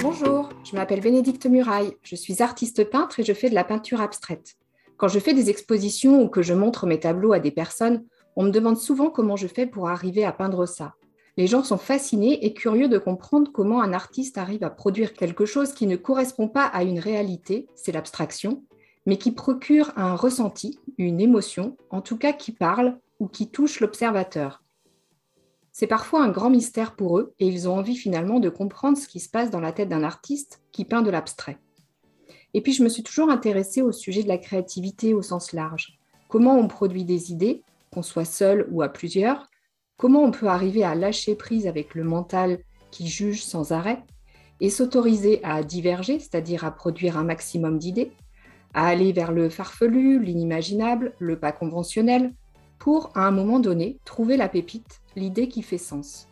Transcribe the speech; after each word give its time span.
Bonjour, 0.00 0.48
je 0.64 0.74
m'appelle 0.74 1.00
Bénédicte 1.00 1.46
Muraille, 1.46 1.96
je 2.02 2.16
suis 2.16 2.42
artiste 2.42 2.88
peintre 2.90 3.20
et 3.20 3.24
je 3.24 3.32
fais 3.32 3.50
de 3.50 3.54
la 3.54 3.62
peinture 3.62 4.00
abstraite. 4.00 4.56
Quand 4.96 5.06
je 5.06 5.18
fais 5.18 5.34
des 5.34 5.50
expositions 5.50 6.22
ou 6.22 6.28
que 6.28 6.42
je 6.42 6.54
montre 6.54 6.86
mes 6.86 6.98
tableaux 6.98 7.32
à 7.32 7.38
des 7.38 7.50
personnes, 7.52 8.04
on 8.34 8.44
me 8.44 8.50
demande 8.50 8.78
souvent 8.78 9.10
comment 9.10 9.36
je 9.36 9.46
fais 9.46 9.66
pour 9.66 9.88
arriver 9.88 10.24
à 10.24 10.32
peindre 10.32 10.66
ça. 10.66 10.94
Les 11.38 11.46
gens 11.46 11.62
sont 11.62 11.78
fascinés 11.78 12.44
et 12.44 12.52
curieux 12.52 12.88
de 12.88 12.98
comprendre 12.98 13.52
comment 13.52 13.80
un 13.80 13.92
artiste 13.92 14.38
arrive 14.38 14.64
à 14.64 14.70
produire 14.70 15.14
quelque 15.14 15.46
chose 15.46 15.72
qui 15.72 15.86
ne 15.86 15.94
correspond 15.94 16.48
pas 16.48 16.64
à 16.64 16.82
une 16.82 16.98
réalité, 16.98 17.68
c'est 17.76 17.92
l'abstraction, 17.92 18.64
mais 19.06 19.18
qui 19.18 19.30
procure 19.30 19.92
un 19.94 20.16
ressenti, 20.16 20.80
une 20.98 21.20
émotion, 21.20 21.76
en 21.90 22.00
tout 22.00 22.18
cas 22.18 22.32
qui 22.32 22.50
parle 22.50 22.98
ou 23.20 23.28
qui 23.28 23.52
touche 23.52 23.78
l'observateur. 23.78 24.64
C'est 25.70 25.86
parfois 25.86 26.24
un 26.24 26.28
grand 26.28 26.50
mystère 26.50 26.96
pour 26.96 27.20
eux 27.20 27.32
et 27.38 27.46
ils 27.46 27.68
ont 27.68 27.78
envie 27.78 27.94
finalement 27.94 28.40
de 28.40 28.48
comprendre 28.48 28.98
ce 28.98 29.06
qui 29.06 29.20
se 29.20 29.30
passe 29.30 29.52
dans 29.52 29.60
la 29.60 29.70
tête 29.70 29.90
d'un 29.90 30.02
artiste 30.02 30.60
qui 30.72 30.84
peint 30.84 31.02
de 31.02 31.10
l'abstrait. 31.10 31.58
Et 32.52 32.62
puis 32.62 32.72
je 32.72 32.82
me 32.82 32.88
suis 32.88 33.04
toujours 33.04 33.30
intéressée 33.30 33.80
au 33.80 33.92
sujet 33.92 34.24
de 34.24 34.28
la 34.28 34.38
créativité 34.38 35.14
au 35.14 35.22
sens 35.22 35.52
large. 35.52 36.00
Comment 36.28 36.58
on 36.58 36.66
produit 36.66 37.04
des 37.04 37.30
idées, 37.30 37.62
qu'on 37.92 38.02
soit 38.02 38.24
seul 38.24 38.66
ou 38.72 38.82
à 38.82 38.88
plusieurs, 38.88 39.48
comment 39.98 40.22
on 40.22 40.30
peut 40.30 40.46
arriver 40.46 40.84
à 40.84 40.94
lâcher 40.94 41.34
prise 41.34 41.66
avec 41.66 41.94
le 41.94 42.04
mental 42.04 42.60
qui 42.90 43.08
juge 43.08 43.44
sans 43.44 43.72
arrêt 43.72 44.02
et 44.60 44.70
s'autoriser 44.70 45.44
à 45.44 45.62
diverger, 45.62 46.18
c'est-à-dire 46.18 46.64
à 46.64 46.70
produire 46.70 47.18
un 47.18 47.24
maximum 47.24 47.78
d'idées, 47.78 48.12
à 48.74 48.86
aller 48.86 49.12
vers 49.12 49.32
le 49.32 49.50
farfelu, 49.50 50.22
l'inimaginable, 50.22 51.12
le 51.18 51.38
pas 51.38 51.52
conventionnel, 51.52 52.32
pour, 52.78 53.10
à 53.14 53.26
un 53.26 53.32
moment 53.32 53.58
donné, 53.58 53.98
trouver 54.04 54.36
la 54.36 54.48
pépite, 54.48 55.00
l'idée 55.16 55.48
qui 55.48 55.62
fait 55.62 55.78
sens. 55.78 56.28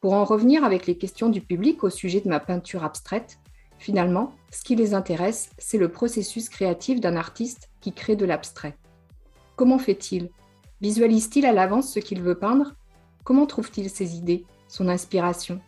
Pour 0.00 0.12
en 0.12 0.24
revenir 0.24 0.64
avec 0.64 0.86
les 0.86 0.96
questions 0.96 1.28
du 1.28 1.40
public 1.40 1.82
au 1.82 1.90
sujet 1.90 2.20
de 2.20 2.28
ma 2.28 2.38
peinture 2.38 2.84
abstraite, 2.84 3.38
finalement, 3.78 4.32
ce 4.52 4.62
qui 4.62 4.76
les 4.76 4.94
intéresse, 4.94 5.50
c'est 5.58 5.78
le 5.78 5.90
processus 5.90 6.48
créatif 6.48 7.00
d'un 7.00 7.16
artiste 7.16 7.70
qui 7.80 7.92
crée 7.92 8.14
de 8.14 8.24
l'abstrait. 8.24 8.76
Comment 9.56 9.78
fait-il? 9.78 10.30
Visualise-t-il 10.80 11.46
à 11.46 11.52
l'avance 11.52 11.92
ce 11.92 12.00
qu'il 12.00 12.22
veut 12.22 12.38
peindre? 12.38 12.74
Comment 13.24 13.46
trouve-t-il 13.46 13.88
ses 13.88 14.16
idées, 14.16 14.44
son 14.68 14.86
inspiration? 14.86 15.58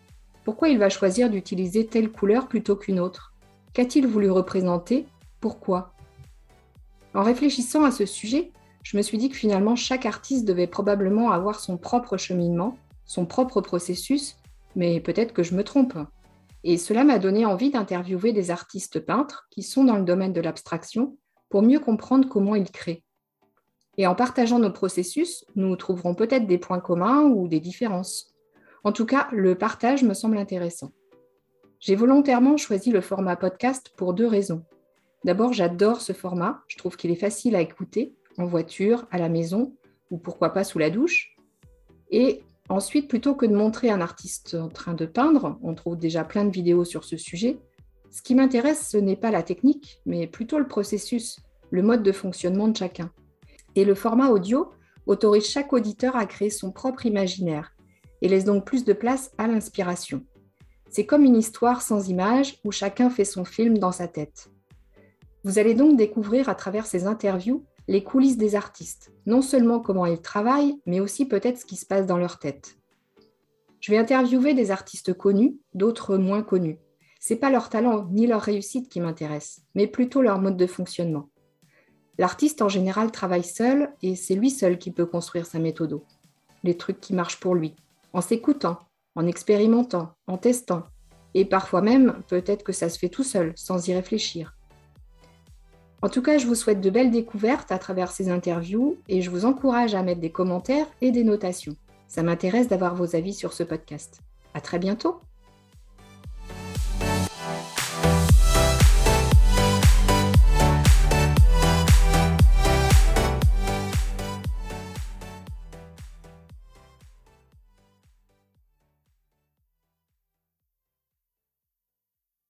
Pourquoi 0.44 0.68
il 0.68 0.78
va 0.78 0.90
choisir 0.90 1.30
d'utiliser 1.30 1.86
telle 1.86 2.12
couleur 2.12 2.48
plutôt 2.48 2.76
qu'une 2.76 3.00
autre? 3.00 3.32
Qu'a-t-il 3.72 4.06
voulu 4.06 4.30
représenter? 4.30 5.06
Pourquoi? 5.40 5.94
En 7.14 7.22
réfléchissant 7.22 7.84
à 7.84 7.90
ce 7.90 8.04
sujet, 8.04 8.52
je 8.82 8.98
me 8.98 9.02
suis 9.02 9.16
dit 9.16 9.30
que 9.30 9.36
finalement, 9.36 9.74
chaque 9.74 10.04
artiste 10.04 10.44
devait 10.44 10.66
probablement 10.66 11.30
avoir 11.30 11.58
son 11.58 11.78
propre 11.78 12.18
cheminement, 12.18 12.76
son 13.06 13.24
propre 13.24 13.62
processus, 13.62 14.36
mais 14.74 15.00
peut-être 15.00 15.32
que 15.32 15.42
je 15.42 15.54
me 15.54 15.64
trompe. 15.64 15.96
Et 16.62 16.76
cela 16.76 17.04
m'a 17.04 17.18
donné 17.18 17.46
envie 17.46 17.70
d'interviewer 17.70 18.34
des 18.34 18.50
artistes 18.50 19.00
peintres 19.00 19.46
qui 19.50 19.62
sont 19.62 19.84
dans 19.84 19.96
le 19.96 20.04
domaine 20.04 20.34
de 20.34 20.42
l'abstraction 20.42 21.16
pour 21.48 21.62
mieux 21.62 21.80
comprendre 21.80 22.28
comment 22.28 22.54
ils 22.54 22.70
créent. 22.70 23.02
Et 23.98 24.06
en 24.06 24.14
partageant 24.14 24.58
nos 24.58 24.72
processus, 24.72 25.44
nous 25.54 25.74
trouverons 25.76 26.14
peut-être 26.14 26.46
des 26.46 26.58
points 26.58 26.80
communs 26.80 27.22
ou 27.22 27.48
des 27.48 27.60
différences. 27.60 28.34
En 28.84 28.92
tout 28.92 29.06
cas, 29.06 29.28
le 29.32 29.56
partage 29.56 30.02
me 30.02 30.14
semble 30.14 30.38
intéressant. 30.38 30.92
J'ai 31.80 31.94
volontairement 31.94 32.56
choisi 32.56 32.90
le 32.90 33.00
format 33.00 33.36
podcast 33.36 33.92
pour 33.96 34.14
deux 34.14 34.26
raisons. 34.26 34.64
D'abord, 35.24 35.52
j'adore 35.52 36.00
ce 36.00 36.12
format, 36.12 36.62
je 36.68 36.76
trouve 36.76 36.96
qu'il 36.96 37.10
est 37.10 37.16
facile 37.16 37.56
à 37.56 37.60
écouter 37.60 38.14
en 38.38 38.46
voiture, 38.46 39.06
à 39.10 39.18
la 39.18 39.28
maison 39.28 39.74
ou 40.10 40.18
pourquoi 40.18 40.50
pas 40.50 40.64
sous 40.64 40.78
la 40.78 40.90
douche. 40.90 41.36
Et 42.10 42.42
ensuite, 42.68 43.08
plutôt 43.08 43.34
que 43.34 43.46
de 43.46 43.54
montrer 43.56 43.90
un 43.90 44.00
artiste 44.00 44.54
en 44.54 44.68
train 44.68 44.94
de 44.94 45.06
peindre, 45.06 45.58
on 45.62 45.74
trouve 45.74 45.96
déjà 45.96 46.22
plein 46.22 46.44
de 46.44 46.50
vidéos 46.50 46.84
sur 46.84 47.04
ce 47.04 47.16
sujet, 47.16 47.58
ce 48.10 48.22
qui 48.22 48.34
m'intéresse, 48.34 48.88
ce 48.88 48.96
n'est 48.96 49.16
pas 49.16 49.30
la 49.30 49.42
technique, 49.42 50.00
mais 50.06 50.26
plutôt 50.26 50.58
le 50.58 50.66
processus, 50.66 51.40
le 51.70 51.82
mode 51.82 52.02
de 52.02 52.12
fonctionnement 52.12 52.68
de 52.68 52.76
chacun. 52.76 53.10
Et 53.76 53.84
le 53.84 53.94
format 53.94 54.30
audio 54.30 54.70
autorise 55.06 55.46
chaque 55.46 55.72
auditeur 55.72 56.16
à 56.16 56.26
créer 56.26 56.50
son 56.50 56.72
propre 56.72 57.06
imaginaire 57.06 57.72
et 58.22 58.28
laisse 58.28 58.44
donc 58.44 58.64
plus 58.64 58.84
de 58.84 58.92
place 58.92 59.30
à 59.38 59.46
l'inspiration. 59.46 60.24
C'est 60.88 61.06
comme 61.06 61.24
une 61.24 61.36
histoire 61.36 61.82
sans 61.82 62.08
image 62.08 62.58
où 62.64 62.72
chacun 62.72 63.10
fait 63.10 63.24
son 63.24 63.44
film 63.44 63.78
dans 63.78 63.92
sa 63.92 64.08
tête. 64.08 64.50
Vous 65.44 65.58
allez 65.58 65.74
donc 65.74 65.96
découvrir 65.96 66.48
à 66.48 66.54
travers 66.54 66.86
ces 66.86 67.06
interviews 67.06 67.64
les 67.86 68.02
coulisses 68.02 68.38
des 68.38 68.56
artistes, 68.56 69.12
non 69.26 69.42
seulement 69.42 69.78
comment 69.78 70.06
ils 70.06 70.20
travaillent, 70.20 70.80
mais 70.86 70.98
aussi 70.98 71.26
peut-être 71.26 71.58
ce 71.58 71.66
qui 71.66 71.76
se 71.76 71.86
passe 71.86 72.06
dans 72.06 72.18
leur 72.18 72.38
tête. 72.38 72.78
Je 73.80 73.92
vais 73.92 73.98
interviewer 73.98 74.54
des 74.54 74.70
artistes 74.70 75.12
connus, 75.12 75.58
d'autres 75.74 76.16
moins 76.16 76.42
connus. 76.42 76.78
C'est 77.20 77.36
pas 77.36 77.50
leur 77.50 77.68
talent 77.68 78.08
ni 78.10 78.26
leur 78.26 78.40
réussite 78.40 78.88
qui 78.88 79.00
m'intéresse, 79.00 79.60
mais 79.74 79.86
plutôt 79.86 80.22
leur 80.22 80.40
mode 80.40 80.56
de 80.56 80.66
fonctionnement. 80.66 81.28
L'artiste 82.18 82.62
en 82.62 82.68
général 82.68 83.10
travaille 83.10 83.44
seul 83.44 83.90
et 84.02 84.16
c'est 84.16 84.34
lui 84.34 84.50
seul 84.50 84.78
qui 84.78 84.90
peut 84.90 85.06
construire 85.06 85.46
sa 85.46 85.58
méthode, 85.58 86.00
les 86.64 86.76
trucs 86.76 87.00
qui 87.00 87.12
marchent 87.12 87.40
pour 87.40 87.54
lui, 87.54 87.74
en 88.12 88.20
s'écoutant, 88.20 88.78
en 89.14 89.26
expérimentant, 89.26 90.12
en 90.26 90.38
testant, 90.38 90.84
et 91.34 91.44
parfois 91.44 91.82
même 91.82 92.22
peut-être 92.28 92.64
que 92.64 92.72
ça 92.72 92.88
se 92.88 92.98
fait 92.98 93.10
tout 93.10 93.24
seul, 93.24 93.52
sans 93.56 93.88
y 93.88 93.94
réfléchir. 93.94 94.56
En 96.02 96.08
tout 96.08 96.22
cas, 96.22 96.38
je 96.38 96.46
vous 96.46 96.54
souhaite 96.54 96.80
de 96.80 96.90
belles 96.90 97.10
découvertes 97.10 97.72
à 97.72 97.78
travers 97.78 98.10
ces 98.10 98.30
interviews 98.30 98.96
et 99.08 99.22
je 99.22 99.30
vous 99.30 99.44
encourage 99.44 99.94
à 99.94 100.02
mettre 100.02 100.20
des 100.20 100.30
commentaires 100.30 100.86
et 101.00 101.10
des 101.10 101.24
notations. 101.24 101.76
Ça 102.06 102.22
m'intéresse 102.22 102.68
d'avoir 102.68 102.94
vos 102.94 103.16
avis 103.16 103.34
sur 103.34 103.52
ce 103.52 103.62
podcast. 103.62 104.20
À 104.54 104.60
très 104.60 104.78
bientôt! 104.78 105.20